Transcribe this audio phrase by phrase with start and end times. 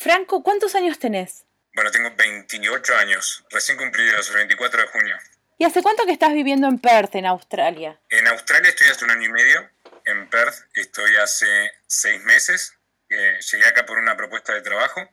[0.00, 1.44] Franco, ¿cuántos años tenés?
[1.74, 5.18] Bueno, tengo 28 años, recién cumplidos, el 24 de junio.
[5.58, 8.00] ¿Y hace cuánto que estás viviendo en Perth, en Australia?
[8.08, 9.68] En Australia estoy hace un año y medio,
[10.06, 12.78] en Perth estoy hace seis meses,
[13.10, 15.06] llegué acá por una propuesta de trabajo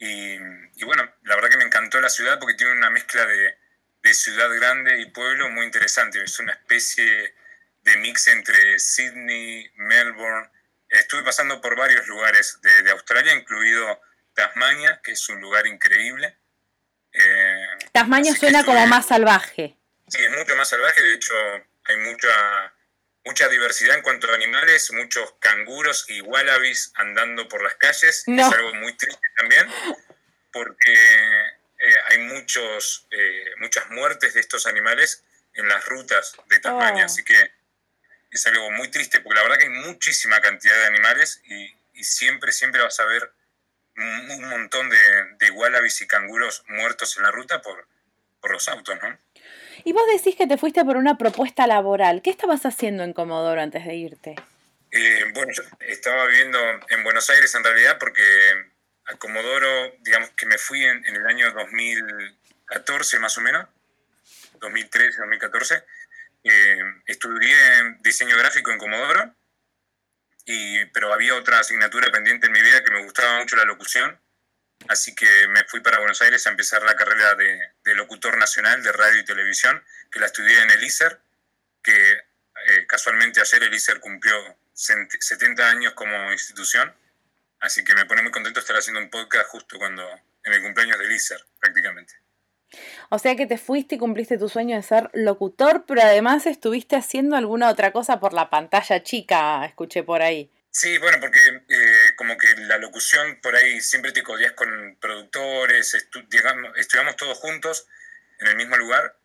[0.00, 0.38] y,
[0.84, 3.54] bueno, la verdad que me encantó la ciudad porque tiene una mezcla de,
[4.12, 7.32] ciudad grande y pueblo muy interesante, es una especie
[7.82, 10.50] de mix entre Sydney, Melbourne,
[11.00, 14.00] estuve pasando por varios lugares de Australia, incluido
[14.34, 16.38] Tasmania, que es un lugar increíble.
[17.12, 19.76] Eh, Tasmania suena como más salvaje.
[20.08, 21.34] Sí, es mucho más salvaje, de hecho
[21.84, 22.74] hay mucha,
[23.24, 28.44] mucha diversidad en cuanto a animales, muchos canguros y wallabies andando por las calles, es
[28.52, 29.68] algo muy triste también,
[30.52, 30.94] porque
[31.78, 37.06] eh, hay muchos, eh, muchas muertes de estos animales en las rutas de Tasmania, oh.
[37.06, 37.52] así que
[38.30, 42.04] es algo muy triste, porque la verdad que hay muchísima cantidad de animales y, y
[42.04, 43.32] siempre, siempre vas a ver
[43.96, 44.96] un montón de,
[45.38, 47.86] de wallabies y canguros muertos en la ruta por,
[48.40, 49.18] por los autos, ¿no?
[49.84, 52.22] Y vos decís que te fuiste por una propuesta laboral.
[52.22, 54.36] ¿Qué estabas haciendo en Comodoro antes de irte?
[54.92, 56.58] Eh, bueno, yo estaba viviendo
[56.88, 58.22] en Buenos Aires en realidad porque
[59.06, 63.66] a Comodoro, digamos que me fui en, el año 2014 más o menos,
[64.60, 65.84] 2013, 2014.
[66.44, 69.34] Eh, estudié diseño gráfico en Comodoro
[70.92, 74.18] pero había otra asignatura pendiente en mi vida que me gustaba mucho la locución,
[74.88, 78.92] así que me fui para Buenos Aires a empezar la carrera de, locutor nacional de
[78.92, 81.20] radio y televisión, que la estudié en el ISER,
[81.82, 84.34] que eh, casualmente ayer el ISER cumplió
[84.72, 86.94] 70 años como institución,
[87.60, 90.08] así que me pone muy contento estar haciendo un podcast justo cuando
[90.44, 92.14] en el cumpleaños del ISER, prácticamente.
[93.08, 96.96] O sea que te fuiste y cumpliste tu sueño de ser locutor, pero además estuviste
[96.96, 100.50] haciendo alguna otra cosa por la pantalla chica, escuché por ahí.
[100.70, 105.94] Sí, bueno, porque eh, como que la locución por ahí siempre te codias con productores,
[105.94, 107.88] estudiamos todos juntos
[108.38, 109.16] en el mismo lugar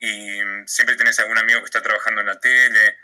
[0.00, 2.96] y siempre tenés algún amigo que está trabajando en la tele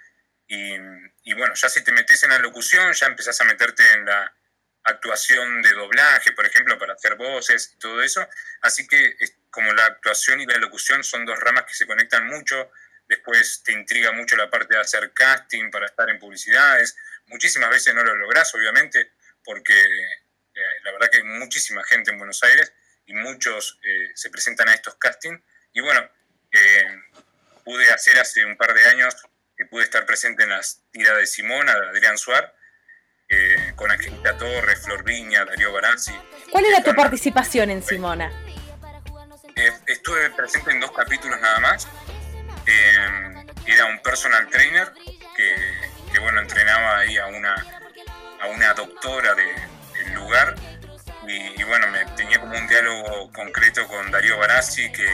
[0.48, 0.74] y,
[1.22, 4.34] y bueno, ya si te metes en la locución ya empezás a meterte en la
[4.84, 8.26] actuación de doblaje, por ejemplo, para hacer voces y todo eso.
[8.60, 9.16] Así que
[9.54, 12.72] como la actuación y la locución son dos ramas que se conectan mucho,
[13.06, 16.96] después te intriga mucho la parte de hacer casting para estar en publicidades.
[17.26, 19.12] Muchísimas veces no lo lográs, obviamente,
[19.44, 22.72] porque eh, la verdad que hay muchísima gente en Buenos Aires
[23.06, 25.40] y muchos eh, se presentan a estos castings.
[25.72, 26.00] Y bueno,
[26.50, 27.00] eh,
[27.64, 29.14] pude hacer hace un par de años
[29.56, 32.52] que pude estar presente en las tiras de Simón, de Adrián Suar,
[33.28, 36.12] eh, con Angelita Torres, Flor Viña, Darío Barazzi.
[36.50, 38.32] ¿Cuál era tu participación en Simona?
[39.56, 41.88] Eh, estuve presente en dos capítulos nada más.
[42.66, 44.92] Eh, era un personal trainer
[45.36, 47.54] que, bueno, entrenaba ahí a una,
[48.40, 50.54] a una doctora del lugar.
[51.26, 55.08] Y, bueno, me tenía como un diálogo concreto con Darío Barazzi, que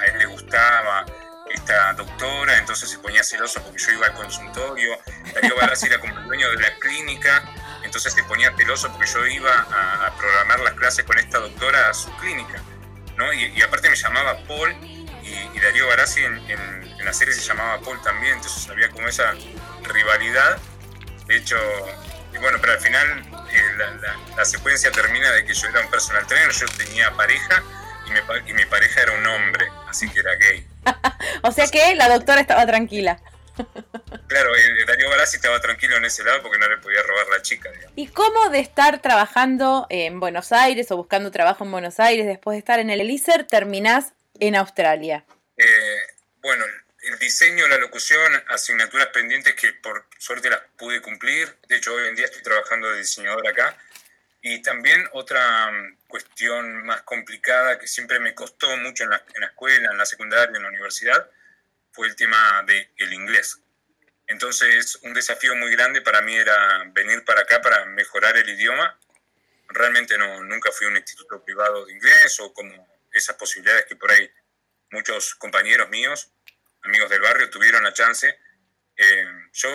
[0.00, 1.06] a él le gustaba
[1.50, 4.98] esta doctora, entonces se ponía celoso porque yo iba al consultorio.
[5.34, 7.42] Darío Barras era como dueño de la clínica,
[7.82, 11.94] entonces se ponía celoso porque yo iba a, programar las clases con esta doctora a
[11.94, 12.60] su clínica.
[13.16, 13.32] ¿No?
[13.32, 14.74] Y, aparte me llamaba Paul
[15.22, 19.34] y, Darío Barassi en, la serie se llamaba Paul también, entonces había como esa
[19.82, 20.58] rivalidad.
[21.26, 21.56] De hecho,
[22.32, 23.06] y bueno, pero al final
[23.52, 27.62] eh, la, la, secuencia termina de que yo era un personal trainer, yo tenía pareja
[28.46, 30.66] y mi pareja era un hombre, así que era gay.
[31.42, 33.20] o sea que la doctora estaba tranquila.
[34.28, 34.52] claro,
[34.86, 37.70] Darío Barassi estaba tranquilo en ese lado porque no le podía robar la chica.
[37.96, 42.54] ¿Y cómo de estar trabajando en Buenos Aires o buscando trabajo en Buenos Aires después
[42.54, 45.24] de estar en el Elíser, terminás en Australia?
[45.56, 46.00] Eh,
[46.40, 46.64] bueno,
[47.02, 51.56] el diseño, la locución, asignaturas pendientes que por suerte las pude cumplir.
[51.68, 53.76] De hecho, hoy en día estoy trabajando de diseñador acá.
[54.40, 59.40] Y también otra mm, cuestión más complicada que siempre me costó mucho en la, en
[59.40, 61.30] la escuela, en la secundaria, en la universidad,
[61.92, 63.60] fue el tema del inglés.
[64.26, 68.98] Entonces, un desafío muy grande para mí era venir para acá para mejorar el idioma.
[69.68, 73.96] Realmente no, nunca fui a un instituto privado de inglés o como esas posibilidades que
[73.96, 74.30] por ahí
[74.90, 76.30] muchos compañeros míos,
[76.82, 78.38] amigos del barrio, tuvieron la chance.
[78.96, 79.68] Eh, yo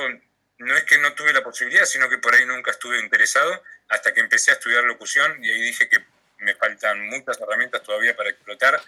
[0.59, 4.13] no es que no tuve la posibilidad, sino que por ahí nunca estuve interesado hasta
[4.13, 6.03] que empecé a estudiar locución y ahí dije que
[6.39, 8.81] me faltan muchas herramientas todavía para explotar.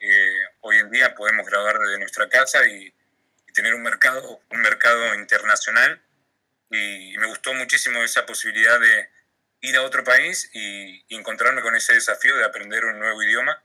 [0.00, 2.92] Eh, hoy en día podemos grabar desde nuestra casa y,
[3.52, 6.02] tener un mercado, un mercado internacional.
[6.70, 9.10] Y, me gustó muchísimo esa posibilidad de
[9.60, 13.62] ir a otro país y, y encontrarme con ese desafío de aprender un nuevo idioma,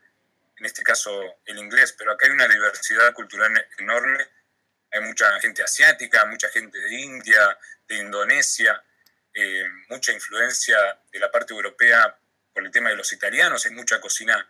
[0.57, 1.95] en este caso el inglés.
[1.97, 4.27] Pero acá hay una diversidad cultural enorme.
[4.91, 7.57] Hay mucha gente asiática, mucha gente de India,
[7.87, 8.83] de Indonesia,
[9.33, 10.77] eh, mucha influencia
[11.11, 12.17] de la parte europea
[12.53, 14.47] por el tema de los italianos, hay mucha cocina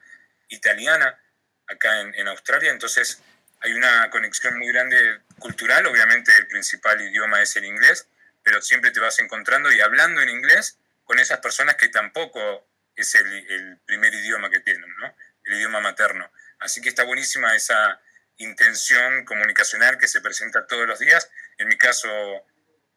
[0.47, 1.19] italiana
[1.67, 3.21] acá en, Australia, entonces
[3.61, 8.07] hay una conexión muy grande cultural, obviamente el principal idioma es el inglés,
[8.43, 13.15] pero siempre te vas encontrando y hablando en inglés con esas personas que tampoco es
[13.15, 15.15] el, el primer idioma que tienen, ¿no?
[15.45, 16.29] el idioma materno.
[16.59, 18.01] Así que está buenísima esa
[18.37, 21.29] intención comunicacional que se presenta todos los días.
[21.57, 22.09] En mi caso,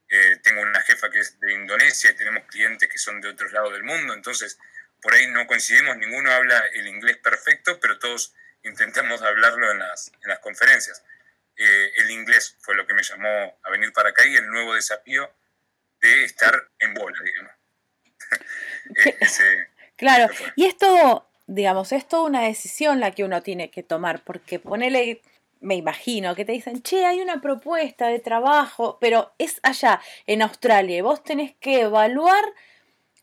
[0.08, 3.52] eh, tengo una jefa que es de Indonesia y tenemos clientes que son de otros
[3.52, 4.58] lados del mundo, entonces
[5.00, 8.34] por ahí no coincidimos, ninguno habla el inglés perfecto, pero todos
[8.64, 11.02] intentamos hablarlo en las, en las conferencias.
[11.56, 14.74] Eh, el inglés fue lo que me llamó a venir para acá y el nuevo
[14.74, 15.30] desafío
[16.00, 17.52] de estar en bola, digamos.
[19.06, 24.24] E-, claro, y esto, digamos, es toda una decisión la que uno tiene que tomar,
[24.24, 25.20] porque ponele
[25.60, 30.42] me imagino, que te dicen, che, hay una propuesta de trabajo, pero es allá, en
[30.42, 32.42] Australia, y vos tenés que evaluar,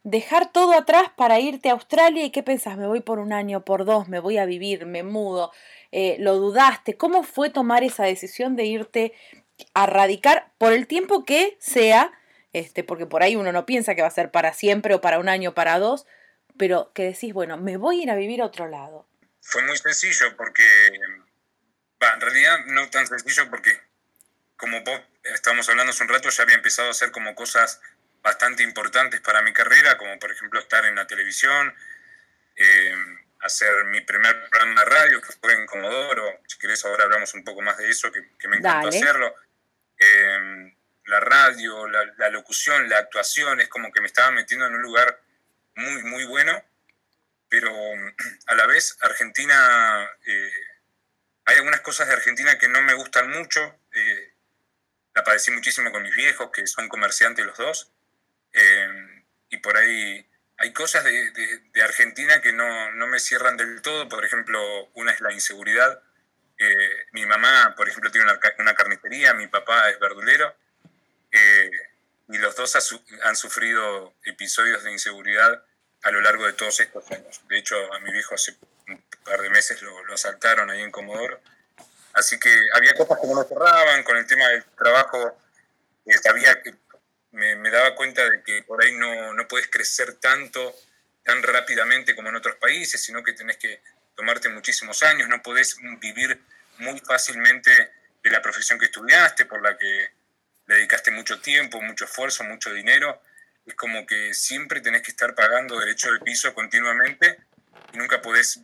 [0.07, 3.65] dejar todo atrás para irte a Australia, y qué pensás, me voy por un año,
[3.65, 5.51] por dos, me voy a vivir, me mudo,
[5.91, 9.13] eh, lo dudaste, ¿cómo fue tomar esa decisión de irte
[9.73, 12.13] a radicar por el tiempo que sea,
[12.53, 15.19] este, porque por ahí uno no piensa que va a ser para siempre o para
[15.19, 16.05] un año, para dos,
[16.57, 19.05] pero que decís, bueno, me voy a ir a vivir a otro lado?
[19.41, 23.77] Fue muy sencillo porque en realidad no tan sencillo porque,
[24.55, 27.81] como vos estábamos hablando hace un rato, ya había empezado a hacer como cosas
[28.27, 31.73] bastante importantes para mi carrera, como por ejemplo estar en la televisión,
[32.57, 32.95] eh,
[33.39, 36.41] hacer mi primer programa de radio, que fue en Comodoro.
[36.45, 39.33] Si querés, ahora hablamos un poco más de eso, que, me encantó hacerlo.
[39.97, 40.73] Eh,
[41.05, 45.21] la radio, la, locución, la actuación, es como que me estaba metiendo en un lugar
[45.75, 46.61] muy, muy bueno,
[47.47, 47.71] pero
[48.47, 50.51] a la vez Argentina eh,
[51.45, 53.79] hay algunas cosas de Argentina que no me gustan mucho.
[53.93, 54.33] Eh,
[55.15, 57.91] la padecí muchísimo con mis viejos, que son comerciantes los dos.
[58.53, 60.25] Eh, y por ahí
[60.57, 64.09] hay cosas de, Argentina que no, me cierran del todo.
[64.09, 66.01] Por ejemplo, una es la inseguridad.
[66.57, 68.25] Eh, mi mamá, por ejemplo, tiene
[68.59, 70.55] una, carnicería, mi papá es verdulero.
[72.29, 72.75] y los dos
[73.23, 75.63] han sufrido episodios de inseguridad
[76.03, 77.41] a lo largo de todos estos años.
[77.47, 78.55] De hecho, a mi viejo hace
[78.87, 81.39] un par de meses lo, lo asaltaron ahí en Comodoro.
[82.17, 85.37] Así que había cosas que no cerraban, con el tema del trabajo,
[86.05, 86.73] eh, sabía que
[87.31, 90.75] me, daba cuenta de que por ahí no, no puedes crecer tanto,
[91.23, 93.81] tan rápidamente como en otros países, sino que tenés que
[94.15, 96.41] tomarte muchísimos años, no podés vivir
[96.79, 97.71] muy fácilmente
[98.23, 100.09] de la profesión que estudiaste, por la que
[100.67, 103.21] le dedicaste mucho tiempo, mucho esfuerzo, mucho dinero.
[103.65, 107.37] Es como que siempre tenés que estar pagando derecho de piso continuamente
[107.93, 108.59] y nunca podés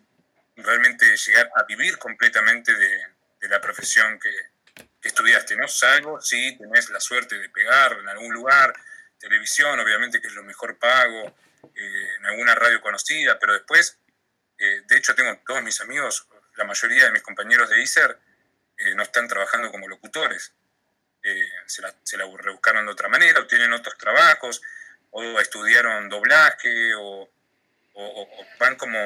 [0.56, 3.02] realmente llegar a vivir completamente de,
[3.50, 4.30] la profesión que,
[5.10, 5.68] estudiaste, ¿no?
[5.68, 8.74] Salvo si tenés la suerte de pegar en algún lugar,
[9.20, 11.36] televisión, obviamente que es lo mejor pago,
[11.76, 13.98] eh, en alguna radio conocida, pero después,
[14.58, 18.18] eh, de hecho tengo todos mis amigos, la mayoría de mis compañeros de ISER
[18.78, 20.54] eh, no están trabajando como locutores,
[21.68, 24.62] se la, se, la, rebuscaron de otra manera, o tienen otros trabajos,
[25.12, 27.30] o estudiaron doblaje, o,
[27.94, 29.00] o van como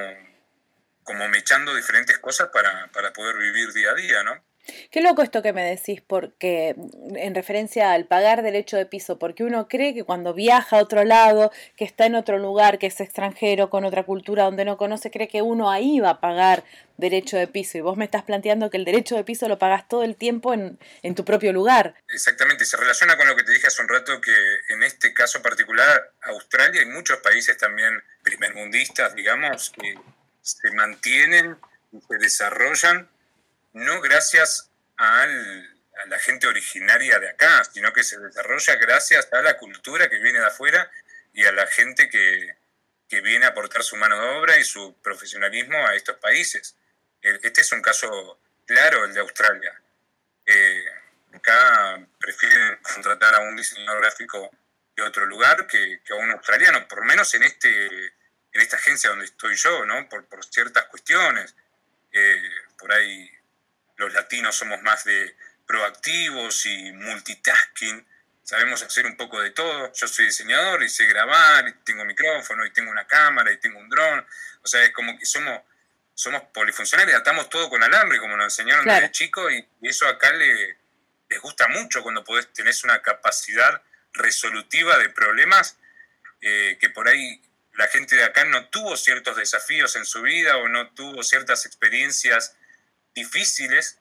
[1.08, 4.44] como mechando diferentes cosas para, para poder vivir día a día, ¿no?
[4.92, 6.76] Qué loco esto que me decís, porque
[7.16, 11.04] en referencia al pagar derecho de piso, porque uno cree que cuando viaja a otro
[11.04, 15.12] lado, que está en otro lugar, que es extranjero, con otra cultura donde no conoce,
[15.12, 16.64] cree que uno ahí va a pagar
[16.98, 17.78] derecho de piso.
[17.78, 20.54] Y vos me estás planteando que el derecho de piso lo pagas todo el tiempo
[20.54, 21.96] en, en tu propio lugar.
[22.10, 24.34] Exactamente, se relaciona con lo que te dije hace un rato, que
[24.70, 29.96] en este caso particular, Australia y muchos países también primermundistas, digamos, que
[30.42, 31.58] se mantienen
[31.92, 33.08] y se desarrollan
[33.78, 35.26] no gracias a
[36.08, 40.40] la gente originaria de acá, sino que se desarrolla gracias a la cultura que viene
[40.40, 40.90] de afuera
[41.34, 42.56] y a la gente que,
[43.22, 46.76] viene a aportar su mano de obra y su profesionalismo a estos países.
[47.22, 49.82] Este es un caso claro, el de Australia.
[50.46, 50.86] Eh,
[51.34, 54.52] acá prefieren contratar a un diseñador gráfico
[54.96, 58.14] de otro lugar que, que, a un australiano, por menos en este
[58.58, 60.10] en esta agencia donde estoy yo, ¿no?
[60.10, 61.56] Por, ciertas cuestiones.
[62.12, 63.30] Eh, por ahí
[63.98, 65.36] los latinos somos más de
[65.66, 68.06] proactivos y multitasking,
[68.44, 69.92] sabemos hacer un poco de todo.
[69.94, 73.80] Yo soy diseñador y sé grabar, y tengo micrófono, y tengo una cámara, y tengo
[73.80, 74.26] un dron.
[74.64, 75.62] O sea, es como que somos,
[76.14, 80.78] somos polifuncionales, atamos todo con alambre, como nos enseñaron desde chico, y, eso acá le,
[81.30, 83.82] les gusta mucho cuando podés, tenés una capacidad
[84.14, 85.78] resolutiva de problemas
[86.42, 87.42] eh, que por ahí
[87.74, 91.66] la gente de acá no tuvo ciertos desafíos en su vida o no tuvo ciertas
[91.66, 92.56] experiencias
[93.18, 94.00] difíciles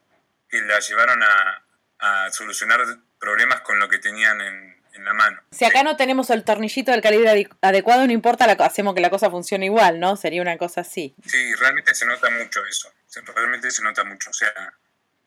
[0.49, 1.65] que la llevaron a,
[1.99, 2.81] a solucionar
[3.19, 5.43] problemas con lo que tenían en, la mano.
[5.51, 9.31] Si acá no tenemos el tornillito del calibre adecuado, no importa, hacemos que la cosa
[9.31, 10.17] funcione igual, ¿no?
[10.17, 11.15] Sería una cosa así.
[11.27, 12.91] Sí, realmente se nota mucho eso.
[13.35, 14.31] Realmente se nota mucho.
[14.31, 14.49] O sea,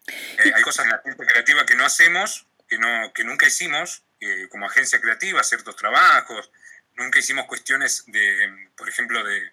[0.08, 4.02] eh, hay cosas en la gente creativa que no hacemos, que, no, que nunca hicimos,
[4.20, 6.52] eh, como agencia creativa, ciertos trabajos.
[6.96, 9.52] Nunca hicimos cuestiones de, por ejemplo, de,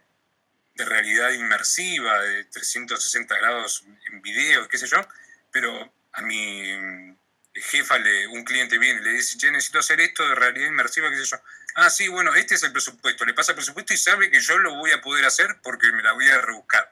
[0.76, 5.06] de realidad inmersiva, de 360 grados en video, qué sé yo.
[5.50, 7.16] Pero a mi
[7.54, 11.10] jefa, le, un cliente viene y le dice, che, necesito hacer esto de realidad inmersiva,
[11.10, 11.38] qué sé yo.
[11.78, 13.24] Ah, sí, bueno, este es el presupuesto.
[13.26, 16.02] Le pasa el presupuesto y sabe que yo lo voy a poder hacer porque me
[16.02, 16.90] la voy a rebuscar.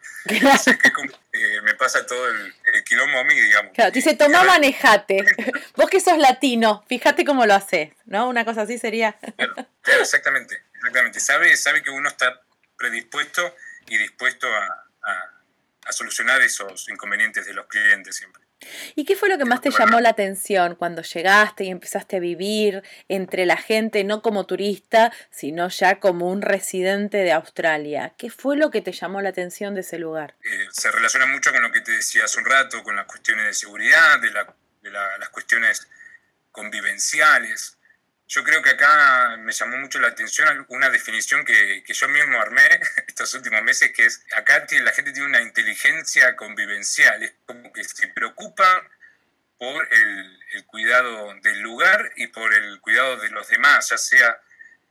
[0.53, 0.89] Así que
[1.33, 3.73] eh, me pasa todo el, quilombo a mí, digamos.
[3.73, 5.25] Claro, te dice, tomá, manejate.
[5.77, 8.29] Vos que sos latino, fíjate cómo lo haces, ¿no?
[8.29, 9.17] Una cosa así sería.
[9.83, 11.19] Claro, exactamente, exactamente.
[11.19, 12.43] Sabe, sabe que uno está
[12.77, 14.87] predispuesto y dispuesto a,
[15.87, 18.43] a solucionar esos inconvenientes de los clientes siempre.
[18.95, 22.21] ¿Y qué fue lo que más te llamó la atención cuando llegaste y empezaste a
[22.21, 28.15] vivir entre la gente, no como turista, sino ya como un residente de Australia?
[28.17, 30.35] ¿Qué fue lo que te llamó la atención de ese lugar?
[30.45, 33.47] Eh, se relaciona mucho con lo que te decía hace un rato, con las cuestiones
[33.47, 35.89] de seguridad, de, las cuestiones
[36.51, 37.74] convivenciales.
[38.27, 42.41] Yo creo que acá me llamó mucho la atención una definición que, que, yo mismo
[42.41, 42.69] armé
[43.09, 47.85] estos últimos meses, que es, acá la gente tiene una inteligencia convivencial, es como que
[47.85, 48.89] se preocupa
[49.59, 54.41] por el, cuidado del lugar y por el cuidado de los demás, ya sea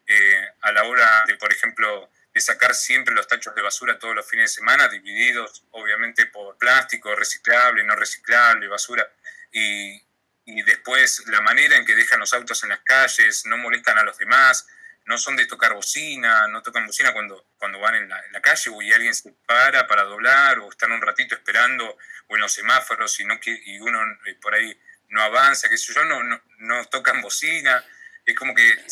[0.08, 4.16] eh, a la hora de, por ejemplo, de sacar siempre los tachos de basura todos
[4.16, 9.08] los fines de semana, divididos obviamente por plástico, reciclable, no reciclable, basura,
[9.52, 10.02] y,
[10.46, 14.04] y después la manera en que dejan los autos en las calles, no molestan a
[14.04, 14.68] los demás,
[15.06, 18.82] no son de tocar bocina, no tocan bocina cuando, cuando van en la, calle o
[18.82, 21.98] y alguien se para para doblar o están un ratito esperando
[22.28, 24.78] o en los semáforos y, no, y uno eh, por ahí
[25.10, 27.84] no avanza, que sé yo, no, no, tocan bocina,
[28.26, 28.86] es como que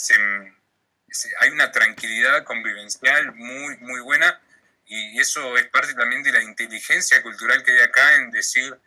[1.39, 4.39] hay una tranquilidad convivencial muy, muy buena
[4.85, 8.77] y eso es parte también de la inteligencia cultural que hay acá en decir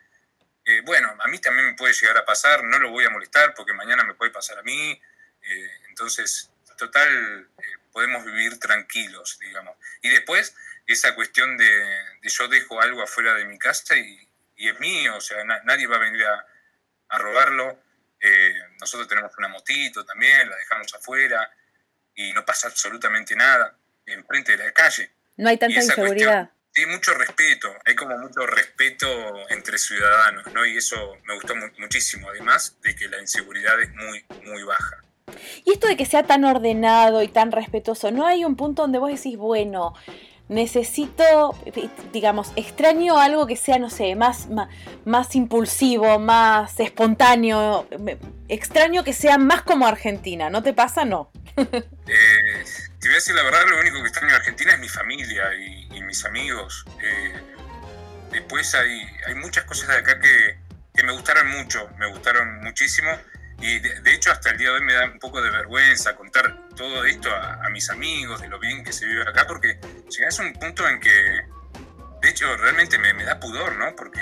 [0.65, 3.53] eh, bueno, a mí también me puede llegar a pasar, no lo voy a molestar
[3.53, 4.99] porque mañana me puede pasar a mí.
[5.43, 9.77] Eh, entonces, total, eh, podemos vivir tranquilos, digamos.
[10.01, 10.55] Y después,
[10.87, 15.43] esa cuestión de, yo dejo algo afuera de mi casa y, es mío, o sea,
[15.43, 16.45] nadie va a venir a,
[17.17, 17.79] robarlo.
[18.79, 21.49] nosotros tenemos una motito también, la dejamos afuera
[22.15, 25.11] y no pasa absolutamente nada enfrente de la calle.
[25.37, 26.49] No hay tanta inseguridad.
[26.75, 29.07] Sí, mucho respeto, hay como mucho respeto
[29.49, 30.65] entre ciudadanos, ¿no?
[30.65, 34.97] Y eso me gustó muchísimo, además de que la inseguridad es muy, muy baja.
[35.63, 38.99] Y esto de que sea tan ordenado y tan respetuoso, ¿no hay un punto donde
[38.99, 39.93] vos decís, bueno,
[40.47, 41.57] necesito,
[42.13, 44.47] digamos, extraño algo que sea, no sé, más,
[45.05, 47.87] más, impulsivo, más espontáneo,
[48.47, 51.05] extraño que sea más como Argentina, ¿no te pasa?
[51.05, 51.31] No.
[51.57, 52.63] eh,
[52.99, 55.43] te voy a decir la verdad, lo único que extraño en Argentina es mi familia
[55.55, 56.85] y, mis amigos.
[57.01, 57.33] Eh,
[58.31, 60.59] después hay, hay muchas cosas de acá que,
[60.93, 63.09] que, me gustaron mucho, me gustaron muchísimo.
[63.59, 66.69] Y de, hecho hasta el día de hoy me da un poco de vergüenza contar
[66.75, 70.43] todo esto a, mis amigos, de lo bien que se vive acá, porque llegas a
[70.43, 71.45] un punto en que,
[72.21, 73.95] de hecho, realmente me, me da pudor, ¿no?
[73.95, 74.21] Porque,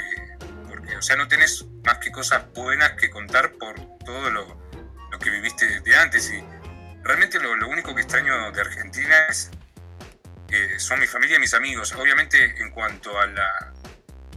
[0.70, 3.75] porque, o sea, no tenés más que cosas buenas que contar por
[4.06, 4.70] todo lo,
[5.12, 6.32] lo que viviste de antes.
[6.32, 6.44] Y,
[7.04, 9.52] Realmente lo, único que extraño de Argentina es,
[10.78, 11.92] son mi familia y mis amigos.
[11.94, 13.74] Obviamente en cuanto a la,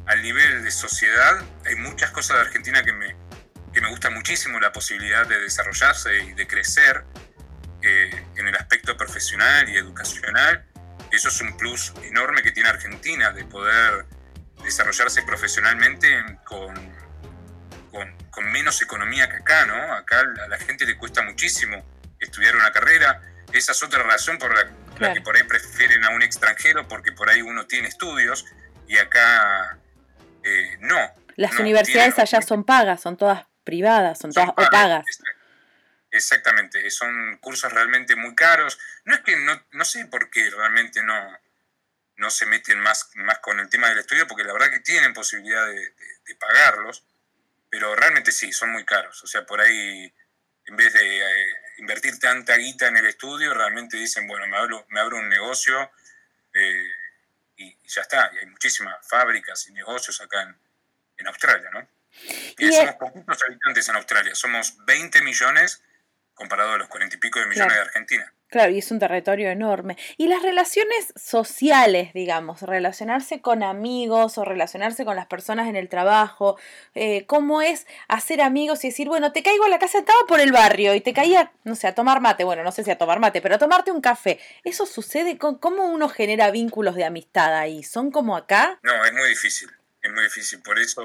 [0.06, 3.14] al nivel de sociedad, hay muchas cosas de Argentina que me,
[3.76, 7.04] que me gusta muchísimo, la posibilidad de desarrollarse y de crecer
[7.82, 10.64] eh, en el aspecto profesional y educacional.
[11.12, 14.06] Eso es un plus enorme que tiene Argentina, de poder
[14.64, 16.08] desarrollarse profesionalmente
[16.46, 16.74] con,
[17.90, 19.92] con, con menos economía que acá, ¿no?
[19.92, 21.84] Acá a la gente le cuesta muchísimo
[22.18, 23.20] estudiar una carrera.
[23.52, 27.28] Esa es otra razón por la, que por ahí prefieren a un extranjero, porque por
[27.28, 28.46] ahí uno tiene estudios
[28.88, 29.76] y acá
[30.44, 30.98] eh, no.
[31.34, 35.04] Las universidades allá son pagas, son todas privadas, son, todas pagas.
[36.10, 38.78] Exactamente, son cursos realmente muy caros.
[39.04, 41.38] No es que no, no sé por qué realmente no,
[42.16, 45.12] no se meten más, más con el tema del estudio, porque la verdad que tienen
[45.12, 45.94] posibilidad de,
[46.26, 47.04] de pagarlos,
[47.68, 49.22] pero realmente sí, son muy caros.
[49.22, 50.10] O sea, por ahí
[50.66, 54.86] en vez de eh, invertir tanta guita en el estudio, realmente dicen, bueno, me abro,
[54.90, 55.90] me abro un negocio
[56.52, 56.90] eh,
[57.56, 58.30] y, ya está.
[58.34, 60.56] Y hay muchísimas fábricas y negocios acá en,
[61.18, 61.86] en Australia, ¿no?
[62.58, 65.82] Y, somos poquitos habitantes en Australia, somos 20 millones
[66.34, 68.32] comparado a los 40 y pico de millones de Argentina.
[68.48, 69.96] Claro, y es un territorio enorme.
[70.18, 75.88] Y las relaciones sociales, digamos, relacionarse con amigos o relacionarse con las personas en el
[75.88, 76.56] trabajo,
[76.94, 80.38] eh, cómo es hacer amigos y decir, bueno, te caigo a la casa, estaba por
[80.38, 82.98] el barrio y te caía, no sé, a tomar mate, bueno, no sé si a
[82.98, 84.38] tomar mate, pero a tomarte un café.
[84.62, 85.38] ¿Eso sucede?
[85.38, 87.82] con ¿Cómo uno genera vínculos de amistad ahí?
[87.82, 88.78] ¿Son como acá?
[88.82, 89.70] No, es muy difícil,
[90.02, 90.62] es muy difícil.
[90.62, 91.02] Por eso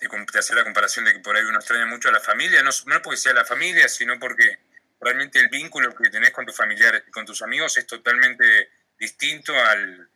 [0.00, 2.70] te, hacer la comparación de que por ahí uno extraña mucho a la familia, no,
[2.86, 4.58] no porque sea la familia, sino porque
[5.00, 9.54] realmente el vínculo que tenés con tus familiares y con tus amigos es totalmente distinto
[9.58, 10.08] al,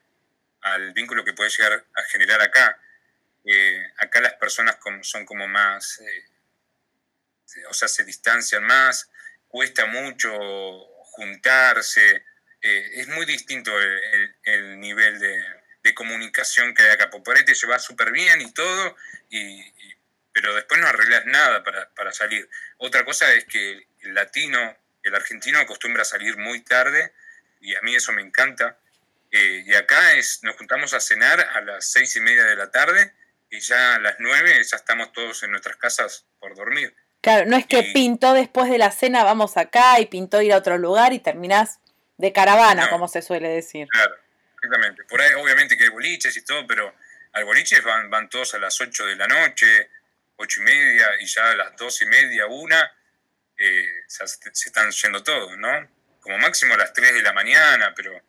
[0.94, 2.78] vínculo que puedes llegar a generar acá.
[3.44, 6.24] Eh, acá las personas son como más, eh,
[7.68, 9.10] o sea, se distancian más,
[9.46, 10.32] cuesta mucho
[11.14, 12.24] juntarse,
[12.62, 15.44] eh, es muy distinto el, nivel de,
[15.92, 17.10] comunicación que hay acá.
[17.10, 18.96] Por ahí te llevas súper bien y todo,
[19.28, 19.62] y,
[20.32, 22.48] pero después no arreglas nada para, salir.
[22.78, 27.12] Otra cosa es que el latino, el argentino acostumbra a salir muy tarde
[27.60, 28.78] y a mí eso me encanta.
[29.30, 32.70] Eh, y acá es, nos juntamos a cenar a las seis y media de la
[32.70, 33.12] tarde
[33.50, 36.94] y ya a las nueve ya estamos todos en nuestras casas por dormir.
[37.20, 40.58] Claro, no es que pintó después de la cena, vamos acá y pintó ir a
[40.58, 41.78] otro lugar y terminás
[42.18, 43.88] de caravana, como se suele decir.
[43.88, 44.14] Claro,
[44.64, 45.04] exactamente.
[45.04, 46.94] Por ahí obviamente que hay boliches y todo, pero
[47.33, 49.90] al boliche van, van todos a las ocho de la noche,
[50.37, 52.92] ocho y media y ya a las dos y media, una,
[53.56, 55.90] eh, se, están yendo todos, ¿no?
[56.21, 58.21] Como máximo a las tres de la mañana, pero,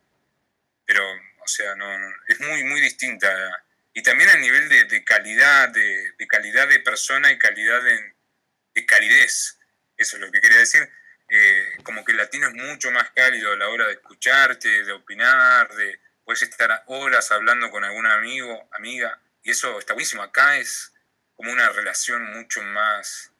[0.84, 1.02] pero
[1.38, 1.86] o sea, no,
[2.28, 3.64] es muy, muy distinta.
[3.94, 9.58] Y también a nivel de, calidad, de, calidad de persona y calidad de, calidez.
[9.96, 10.86] Eso es lo que quería decir.
[11.28, 14.92] Eh, como que el latino es mucho más cálido a la hora de escucharte, de
[14.92, 20.22] opinar, de puedes estar horas hablando con algún amigo, amiga, y eso está buenísimo.
[20.22, 20.92] Acá es,
[21.36, 23.30] como una relación mucho más,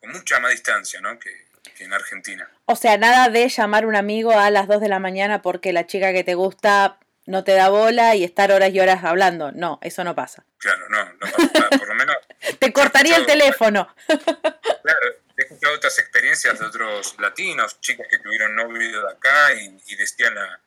[0.00, 1.18] con mucha más distancia, ¿no?
[1.18, 1.44] Que,
[1.78, 2.48] en Argentina.
[2.66, 5.72] O sea, nada de llamar a un amigo a las 2 de la mañana porque
[5.72, 9.50] la chica que te gusta no te da bola y estar horas y horas hablando.
[9.50, 10.44] No, eso no pasa.
[10.58, 11.68] Claro, no, no pasa.
[11.70, 12.16] Por lo menos.
[12.60, 13.92] te cortaría el teléfono.
[14.06, 15.00] claro,
[15.36, 19.96] he escuchado otras experiencias de otros latinos, chicas que tuvieron novio de acá y, y
[19.96, 20.60] decían la,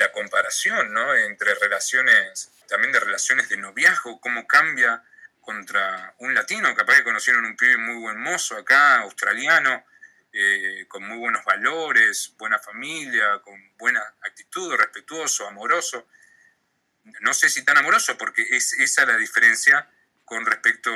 [0.00, 1.14] la comparación, ¿no?
[1.14, 5.04] Entre relaciones, también de relaciones de noviazgo, cómo cambia
[5.42, 9.84] contra un latino, capaz que conocieron un pibe muy buen mozo acá, australiano,
[10.32, 16.08] eh, con muy buenos valores, buena familia, con buena actitud, respetuoso, amoroso.
[17.20, 19.86] No sé si tan amoroso, porque es esa la diferencia
[20.24, 20.92] con respecto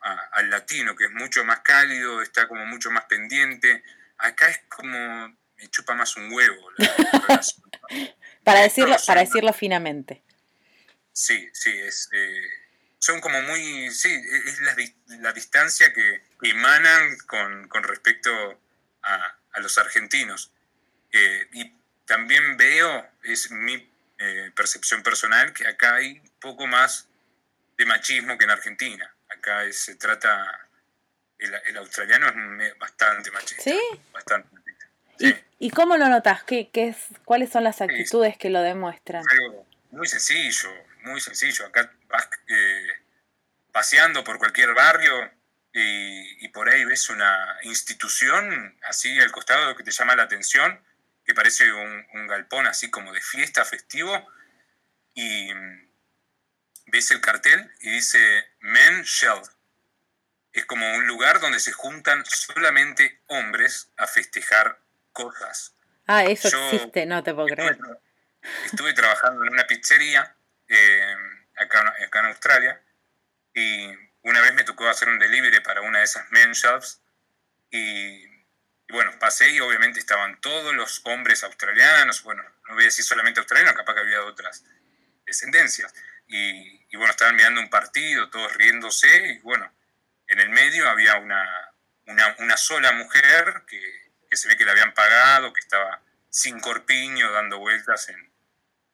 [0.00, 3.82] al latino, que es mucho más cálido, está como mucho más pendiente.
[4.16, 6.70] Acá es como, me chupa más un huevo.
[8.46, 10.22] para, decirlo, para decirlo finamente.
[11.12, 12.08] Sí, sí, es...
[12.12, 12.42] Eh,
[13.00, 14.08] son como muy, sí,
[14.46, 14.76] es la,
[15.18, 18.30] la distancia que emanan con, con respecto
[19.02, 20.52] a, a, los argentinos.
[21.10, 27.08] Eh, y también veo, es mi eh, percepción personal, que acá hay un poco más
[27.76, 29.12] de machismo que en Argentina.
[29.28, 30.68] Acá se trata,
[31.38, 33.62] el, el, australiano es bastante machista.
[33.62, 33.80] ¿Sí?
[34.12, 34.48] Bastante
[35.18, 36.42] ¿Y, ¿Y, cómo lo notas?
[36.44, 39.24] ¿Qué, qué es, ¿Cuáles son las actitudes que lo demuestran?
[39.30, 40.68] algo muy sencillo,
[41.02, 41.66] muy sencillo.
[41.66, 42.88] Acá vas eh,
[43.72, 45.30] paseando por cualquier barrio
[45.72, 50.80] y, por ahí ves una institución así al costado que te llama la atención,
[51.24, 54.26] que parece un, galpón así como de fiesta festivo,
[55.14, 55.50] y
[56.86, 59.42] ves el cartel y dice Men Shell.
[60.52, 64.80] Es como un lugar donde se juntan solamente hombres a festejar
[65.16, 65.74] cosas.
[66.06, 67.78] Ah, eso existe, no te puedo creer.
[68.64, 70.36] Estuve trabajando en una pizzería
[70.68, 71.14] eh,
[71.56, 72.82] acá, acá, en Australia
[73.54, 73.88] y
[74.22, 77.00] una vez me tocó hacer un delivery para una de esas men shops
[77.70, 78.24] y,
[78.88, 83.40] bueno, pasé y obviamente estaban todos los hombres australianos, bueno, no voy a decir solamente
[83.40, 84.64] australianos, capaz que había otras
[85.24, 85.92] descendencias.
[86.28, 89.72] Y, bueno, estaban mirando un partido, todos riéndose y bueno,
[90.28, 91.72] en el medio había una,
[92.38, 97.32] una, sola mujer que, que se ve que le habían pagado, que estaba sin corpiño
[97.32, 98.16] dando vueltas en,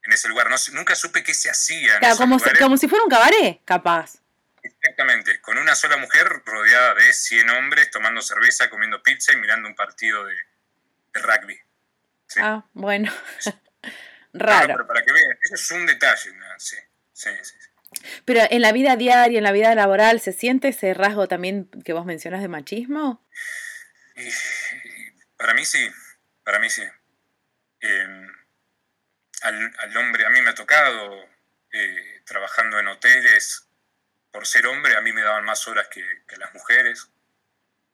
[0.02, 0.48] en ese lugar.
[0.50, 1.98] No, nunca supe qué se hacía.
[1.98, 4.22] Claro, como, si, como si fuera un cabaret, capaz.
[4.62, 9.68] Exactamente, con una sola mujer rodeada de 100 hombres tomando cerveza, comiendo pizza y mirando
[9.68, 10.36] un partido de,
[11.14, 11.58] rugby.
[12.36, 13.12] Ah, bueno.
[14.32, 14.74] Raro.
[14.74, 16.32] pero para que vean, eso es un detalle.
[16.58, 16.76] Sí,
[17.12, 17.54] sí, sí.
[18.24, 21.92] Pero en la vida diaria, en la vida laboral, ¿se siente ese rasgo también que
[21.92, 23.22] vos mencionas de machismo?
[25.42, 25.92] Para mí sí,
[26.44, 26.84] para mí sí.
[27.80, 28.32] Em,
[29.42, 31.28] al, hombre, a mí me ha tocado
[31.72, 33.68] eh, trabajando en hoteles,
[34.30, 37.10] por ser hombre, a mí me daban más horas que, que las mujeres,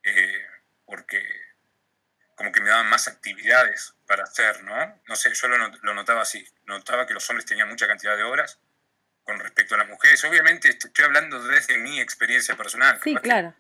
[0.03, 0.47] eh,
[0.85, 1.27] porque
[2.35, 5.03] como que me daban más actividades para hacer, ¿no?
[5.09, 8.61] No sé, yo lo, notaba así, notaba que los hombres tenían mucha cantidad de horas
[9.25, 10.23] con respecto a las mujeres.
[10.25, 13.01] Obviamente estoy hablando desde mi experiencia personal.
[13.03, 13.55] Sí, claro.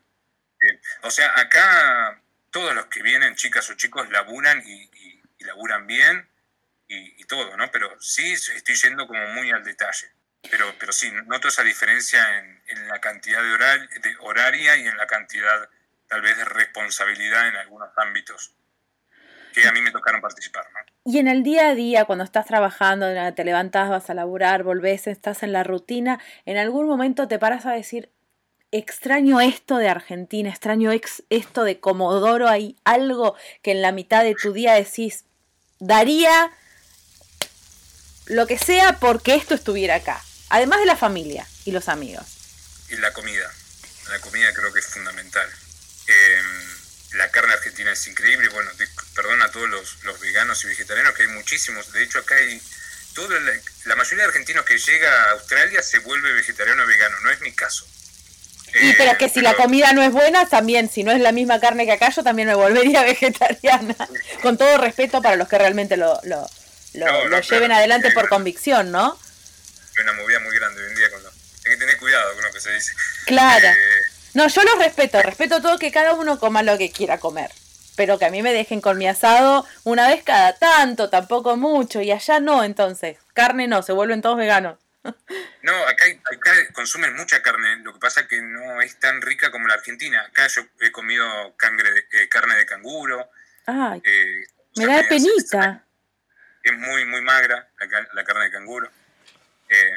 [1.02, 4.90] o sea, acá todos los que vienen, chicas o chicos, laburan y,
[5.40, 6.28] laburan bien
[6.88, 7.70] y, todo, ¿no?
[7.70, 10.10] Pero sí estoy yendo como muy al detalle.
[10.50, 15.06] Pero, pero sí, noto esa diferencia en, la cantidad de, de horaria y en la
[15.06, 15.68] cantidad
[16.06, 18.54] tal vez de responsabilidad en algunos ámbitos
[19.52, 20.64] que a mí me tocaron participar.
[20.72, 20.80] ¿no?
[21.04, 25.06] Y en el día a día, cuando estás trabajando, te levantas, vas a laburar, volvés,
[25.06, 28.10] estás en la rutina, en algún momento te paras a decir,
[28.72, 30.90] extraño esto de Argentina, extraño
[31.30, 35.24] esto de Comodoro, hay algo que en la mitad de tu día decís,
[35.78, 36.50] daría
[38.26, 42.26] lo que sea porque esto estuviera acá, además de la familia y los amigos.
[42.90, 43.50] Y la comida,
[44.10, 45.48] la comida creo que es fundamental.
[46.06, 46.42] Eh,
[47.12, 48.70] la carne argentina es increíble, bueno,
[49.14, 52.60] perdón a todos los, veganos y vegetarianos, que hay muchísimos, de hecho acá hay,
[53.14, 57.30] toda la, mayoría de argentinos que llega a Australia se vuelve vegetariano o vegano, no
[57.30, 57.86] es mi caso.
[58.80, 61.60] Y pero que si la comida no es buena, también, si no es la misma
[61.60, 63.96] carne que acá, yo también me volvería vegetariana,
[64.42, 66.46] con todo respeto para los que realmente lo, lo,
[66.92, 69.18] lleven adelante por convicción, ¿no?
[69.92, 71.28] Es una movida muy grande hoy en día con lo...
[71.28, 72.92] Hay que tener cuidado con lo que se dice.
[73.26, 73.68] Claro.
[73.68, 74.02] Eh,
[74.34, 77.50] no, yo los respeto, respeto todo que cada uno coma lo que quiera comer.
[77.96, 82.00] Pero que a mí me dejen con mi asado una vez cada tanto, tampoco mucho,
[82.00, 83.16] y allá no, entonces.
[83.34, 84.78] Carne no, se vuelven todos veganos.
[85.62, 86.06] No, acá,
[86.72, 90.22] consumen mucha carne, lo que pasa es que no es tan rica como la Argentina.
[90.22, 93.30] Acá yo he comido eh, carne de canguro.
[93.66, 95.84] Ay, eh, me da penita.
[96.62, 97.68] Es muy, muy magra
[98.14, 98.90] la, carne de canguro.
[99.68, 99.94] Eh,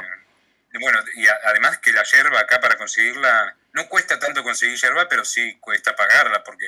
[0.80, 5.24] bueno, y además que la yerba acá para conseguirla no cuesta tanto conseguir yerba, pero
[5.24, 6.68] sí cuesta pagarla porque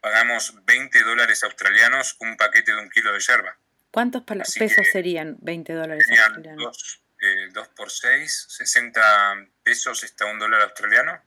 [0.00, 3.56] pagamos 20 dólares australianos un paquete de un kilo de yerba.
[3.90, 6.62] ¿Cuántos pesos serían 20 dólares australianos?
[6.64, 9.00] 2 eh, por 6, 60
[9.62, 11.20] pesos está un dólar australiano.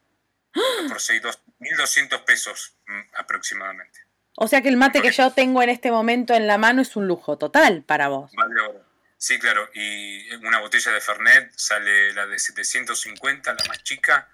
[0.54, 0.88] ¡Ah!
[0.88, 1.22] por 6,
[1.60, 4.00] 1.200 pesos mm, aproximadamente.
[4.38, 6.96] O sea que el mate que yo tengo en este momento en la mano es
[6.96, 8.32] un lujo total para vos.
[8.34, 8.86] Vale oro.
[9.18, 9.70] Sí, claro.
[9.74, 14.30] Y una botella de Fernet sale la de 750, la más chica,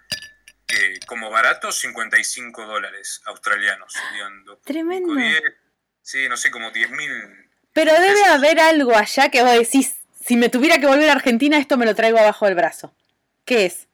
[1.06, 3.93] como barato 55 dólares australianos.
[4.63, 5.13] Tremendo.
[6.02, 7.12] sí, no sé, como 10 mil.
[7.74, 11.58] Pero debe haber algo allá que vos decís, si me tuviera que volver a Argentina,
[11.58, 12.94] esto me lo traigo abajo del brazo.
[13.46, 13.88] ¿Qué es?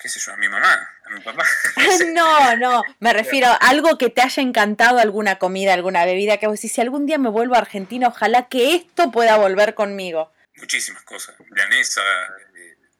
[0.00, 0.32] ¿Qué sé yo?
[0.32, 1.44] A mi mamá, a mi papá.
[2.14, 6.46] no, no, me refiero a algo que te haya encantado, alguna comida, alguna bebida, que
[6.46, 10.32] vos decís, si algún día me vuelvo a Argentina, ojalá que esto pueda volver conmigo.
[10.56, 11.34] Muchísimas cosas.
[11.54, 12.02] Llanesa,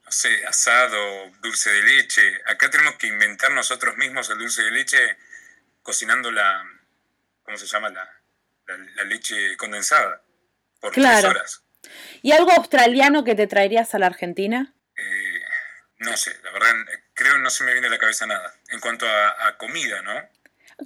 [0.05, 2.23] no sé, asado, dulce de leche.
[2.47, 5.19] Acá tenemos que inventar nosotros mismos el dulce de leche
[5.83, 6.65] cocinando la,
[7.43, 7.91] ¿cómo se llama?
[7.91, 8.09] La,
[8.97, 10.23] la, leche condensada
[10.81, 11.31] por claro.
[11.31, 11.63] horas.
[12.23, 14.75] ¿Y algo australiano que te traerías a la Argentina?
[14.97, 15.41] Eh,
[15.99, 16.71] no sé, la verdad,
[17.15, 18.55] creo que no se me viene a la cabeza nada.
[18.71, 20.39] En cuanto a comida, ¿no?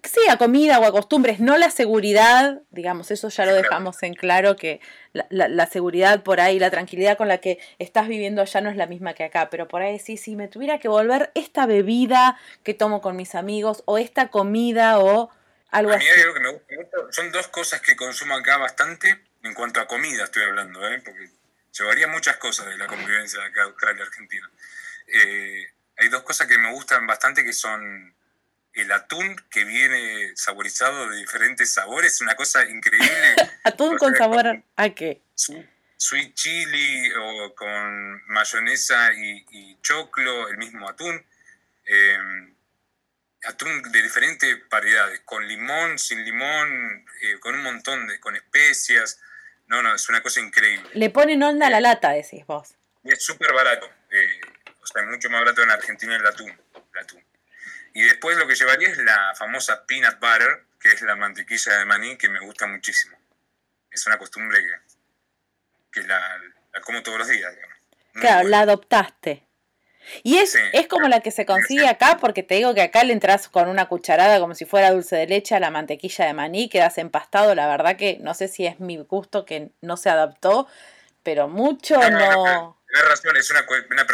[0.05, 4.15] sí, a comida o a costumbres, no la seguridad, digamos, eso ya lo dejamos en
[4.15, 4.81] claro que
[5.13, 8.87] la, seguridad por ahí, la tranquilidad con la que estás viviendo allá no es la
[8.87, 12.73] misma que acá, pero por ahí sí, si me tuviera que volver esta bebida que
[12.73, 15.31] tomo con mis amigos o esta comida o
[15.71, 18.57] algo a mí Hay algo que me gusta mucho, son dos cosas que consumo acá
[18.57, 21.01] bastante, en cuanto a comida estoy hablando, ¿eh?
[21.05, 21.31] porque
[21.77, 24.51] llevaría muchas cosas de la convivencia de acá, Australia, Argentina.
[25.07, 28.15] Eh, hay dos cosas que me gustan bastante que son
[28.75, 33.37] el atún que viene saborizado de diferentes sabores, es una cosa increíble.
[33.65, 35.21] ¿Atún con sabor a qué?
[35.97, 41.25] Sweet chili o con mayonesa y, choclo, el mismo atún.
[41.85, 42.55] Em,
[43.45, 49.21] atún de diferentes variedades, con limón, sin limón, eh, con un montón de, con especias.
[49.73, 50.87] No, no, es una cosa increíble.
[50.93, 52.75] Le ponen onda a la eh, lata, decís vos.
[53.05, 53.87] es súper barato.
[54.11, 54.41] Eh,
[54.83, 56.51] o sea, es mucho más barato en Argentina el atún.
[56.51, 57.25] El atún.
[57.95, 61.87] Y después lo que llevaría es la famosa peanut butter, que es la mantequilla de
[61.87, 63.17] maní, que me gusta muchísimo.
[63.91, 64.63] Es una costumbre
[65.91, 66.39] que, la,
[66.83, 67.79] como todos los días, digamos.
[68.13, 69.47] claro, la adoptaste.
[70.23, 73.13] Y es, es como la que se consigue acá, porque te digo que acá le
[73.13, 76.69] entras con una cucharada como si fuera dulce de leche a la mantequilla de maní,
[76.69, 77.55] quedas empastado.
[77.55, 80.69] La verdad que no sé si es mi gusto que no se adaptó,
[81.23, 82.79] pero mucho no.
[82.87, 84.07] tenés razón, es una, una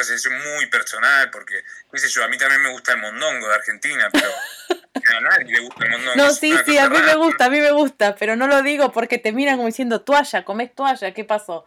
[0.57, 4.09] muy personal, porque, qué sé yo, a mí también me gusta el mondongo de Argentina,
[4.12, 4.29] pero
[5.16, 6.16] a nadie le gusta el mondongo.
[6.16, 8.92] No, sí, sí, a mí me gusta, a mí me gusta, pero no lo digo
[8.92, 11.66] porque te miran como diciendo, toalla, comés toalla, ¿qué pasó?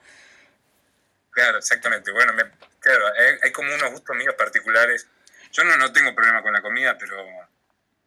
[1.31, 2.11] Claro, exactamente.
[2.11, 2.33] Bueno,
[2.81, 3.05] claro,
[3.41, 5.07] hay, como unos gustos míos particulares.
[5.53, 7.25] Yo no, no tengo problema con la comida, pero,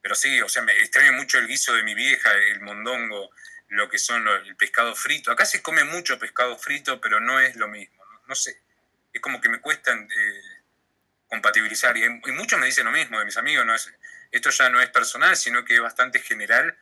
[0.02, 3.30] pero sí, o sea, me extraño mucho el guiso de mi vieja, el mondongo,
[3.68, 5.30] lo que son el pescado frito.
[5.30, 8.02] Acá se come mucho pescado frito, pero no es lo mismo.
[8.26, 8.60] No, sé,
[9.12, 10.42] es como que me cuesta eh,
[11.26, 11.96] compatibilizar.
[11.96, 13.66] Y, muchos me dicen lo mismo de mis amigos.
[13.66, 13.92] No es,
[14.30, 16.76] esto ya no es personal, sino que es bastante general.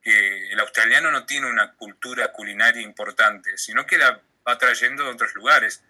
[0.00, 5.10] Que el australiano no tiene una cultura culinaria importante, sino que la va trayendo de
[5.10, 5.82] otros lugares.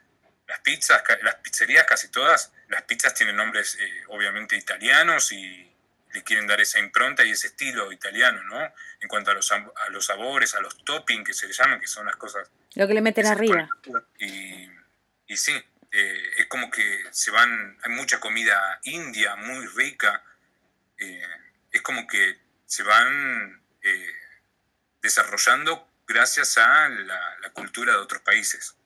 [0.52, 5.66] Las pizzas, las pizzerías casi todas, las pizzas tienen nombres eh, obviamente italianos y
[6.12, 8.60] le quieren dar esa impronta y ese estilo italiano, ¿no?
[9.00, 11.86] En cuanto a los, a los sabores, a los toppings que se le llaman, que
[11.86, 12.50] son las cosas...
[12.74, 13.66] Lo que le meten arriba.
[14.18, 14.68] Y,
[15.26, 15.54] y sí,
[15.90, 20.22] eh, es como que se van, hay mucha comida india muy rica,
[20.98, 21.26] eh,
[21.70, 23.62] es como que se van
[25.00, 28.76] desarrollando gracias a la, cultura de otros países.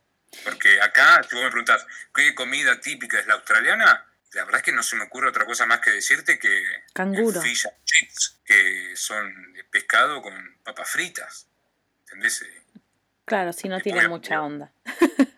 [0.44, 4.06] Porque acá, si vos me preguntás, ¿qué comida típica es la australiana?
[4.32, 7.40] La verdad es que no se me ocurre otra cosa más que decirte que Canguro.
[7.40, 9.32] fish and chips, que son
[9.70, 11.48] pescado con papas fritas.
[12.02, 12.44] ¿Entendés?
[13.24, 14.72] Claro, si no tiene mucha onda.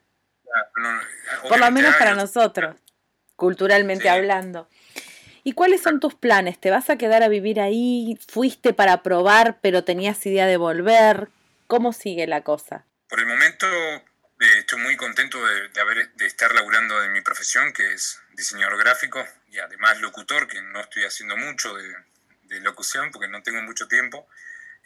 [1.48, 2.76] Por lo menos para nosotros,
[3.36, 4.68] culturalmente hablando.
[5.44, 6.60] ¿Y cuáles son tus planes?
[6.60, 8.18] ¿Te vas a quedar a vivir ahí?
[8.28, 11.28] ¿Fuiste para probar, pero tenías idea de volver?
[11.66, 12.84] ¿Cómo sigue la cosa?
[13.08, 13.66] Por el momento
[14.40, 18.78] eh, estoy muy contento de, haber, de estar laburando en mi profesión, que es diseñador
[18.78, 21.94] gráfico y además locutor, que no estoy haciendo mucho de,
[22.60, 24.28] locución porque no tengo mucho tiempo.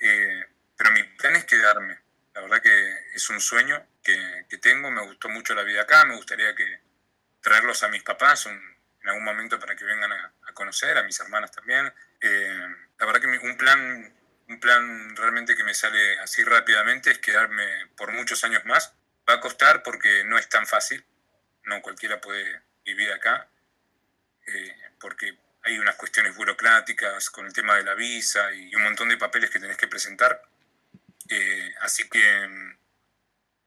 [0.01, 0.45] Eh,
[0.77, 1.99] pero mi plan es quedarme.
[2.35, 4.91] La verdad que es un sueño que, tengo.
[4.91, 6.05] Me gustó mucho la vida acá.
[6.05, 6.81] Me gustaría que
[7.41, 11.53] traerlos a mis papás en algún momento para que vengan a, conocer, a mis hermanas
[11.53, 11.93] también.
[12.21, 12.67] Eh,
[12.99, 14.13] la verdad que un plan
[14.49, 17.65] un plan realmente que me sale así rápidamente es quedarme
[17.97, 18.93] por muchos años más.
[19.29, 21.05] Va a costar porque no es tan fácil,
[21.65, 23.49] no cualquiera puede vivir acá,
[24.47, 29.09] eh, porque hay unas cuestiones burocráticas con el tema de la visa y un montón
[29.09, 30.43] de papeles que tenés que presentar.
[31.29, 32.77] Eh, así que mm,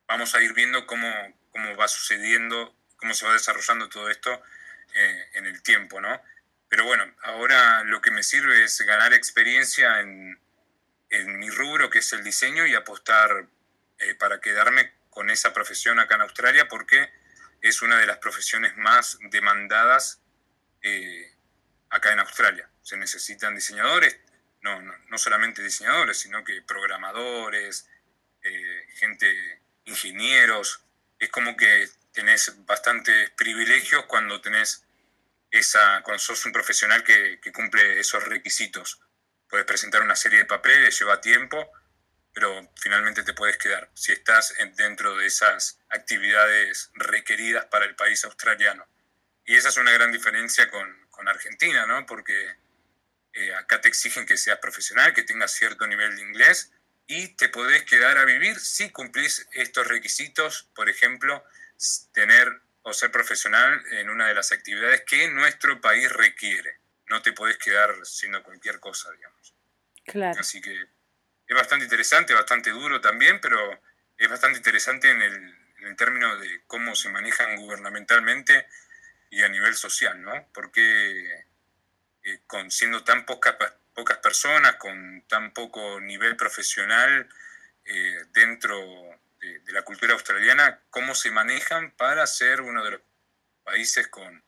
[0.07, 1.09] vamos a ir viendo cómo,
[1.51, 4.41] cómo, va sucediendo, cómo se va desarrollando todo esto
[4.93, 6.21] eh, en el tiempo, ¿no?
[6.67, 10.37] Pero bueno, ahora lo que me sirve es ganar experiencia en,
[11.09, 13.47] en mi rubro, que es el diseño, y apostar
[13.99, 17.09] eh, para quedarme con esa profesión acá en Australia, porque
[17.61, 20.21] es una de las profesiones más demandadas
[20.83, 21.33] eh,
[21.89, 22.69] acá en Australia.
[22.83, 24.19] Se necesitan diseñadores,
[24.61, 27.89] no, no, solamente diseñadores, sino que programadores,
[28.43, 30.83] eh, gente, ingenieros.
[31.17, 34.85] Es como que tenés bastantes privilegios cuando tenés
[35.49, 38.99] esa, cuando sos un profesional que, que cumple esos requisitos
[39.49, 41.71] puedes presentar una serie de papeles, lleva tiempo,
[42.35, 48.23] pero finalmente te puedes quedar si estás dentro de esas actividades requeridas para el país
[48.25, 48.85] australiano.
[49.45, 52.05] Y esa es una gran diferencia con, Argentina, ¿no?
[52.05, 52.55] Porque
[53.33, 56.71] eh, acá te exigen que seas profesional, que tengas cierto nivel de inglés
[57.07, 61.43] y te podés quedar a vivir si cumplís estos requisitos, por ejemplo,
[62.13, 67.33] tener o ser profesional en una de las actividades que nuestro país requiere no te
[67.33, 69.53] podés quedar siendo cualquier cosa, digamos.
[70.05, 70.39] Claro.
[70.39, 70.85] Así que
[71.47, 73.81] es bastante interesante, bastante duro también, pero
[74.17, 78.67] es bastante interesante en el, en término de cómo se manejan gubernamentalmente
[79.29, 80.47] y a nivel social, ¿no?
[80.53, 81.45] Porque
[82.23, 83.55] eh, con siendo tan pocas
[83.93, 87.29] pocas personas, con tan poco nivel profesional
[87.85, 88.77] eh, dentro
[89.39, 93.01] de, la cultura australiana, cómo se manejan para ser uno de los
[93.63, 94.43] países con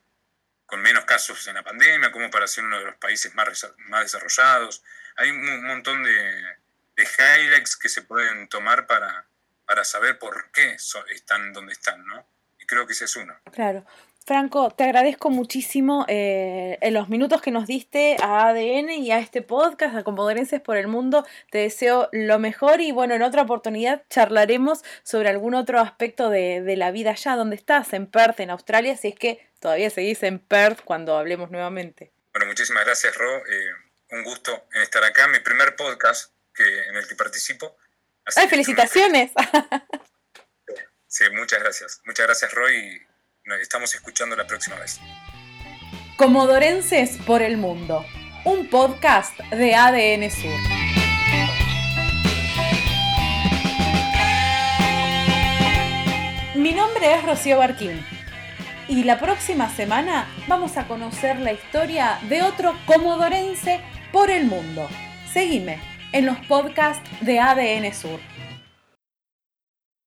[0.65, 4.01] con menos casos en la pandemia, como para ser uno de los países más, más
[4.01, 4.83] desarrollados.
[5.15, 6.57] Hay un montón de,
[6.97, 9.27] de highlights que se pueden tomar para,
[9.65, 10.75] para saber por qué
[11.10, 12.27] están donde están, ¿no?
[12.60, 13.33] Y creo que ese es uno.
[13.53, 13.86] Claro.
[14.25, 19.19] Franco, te agradezco muchísimo eh, en los minutos que nos diste a ADN y a
[19.19, 21.25] este podcast, a Comodorenses por el Mundo.
[21.49, 26.62] Te deseo lo mejor y bueno, en otra oportunidad charlaremos sobre algún otro aspecto de,
[26.62, 30.21] de la vida allá, donde estás, en Perth, en Australia, si es que todavía seguís
[30.23, 32.12] en Perth cuando hablemos nuevamente.
[32.33, 33.38] Bueno, muchísimas gracias, Ro.
[33.47, 33.71] Eh,
[34.12, 37.78] un gusto en estar acá, mi primer podcast que, en el que participo.
[38.36, 39.32] ¡Ay, felicitaciones!
[41.08, 42.02] sí, muchas gracias.
[42.04, 43.08] Muchas gracias, Roy
[43.48, 45.00] nos estamos escuchando la próxima vez.
[46.17, 48.06] Comodorenses por el Mundo,
[48.43, 50.52] un podcast de ADN Sur.
[56.56, 58.06] Mi nombre es Rocío Barquín
[58.89, 63.80] Y la próxima semana vamos a conocer la historia de otro comodorense
[64.12, 64.89] por el mundo.
[65.32, 68.20] Seguime en los podcasts de ADN Sur.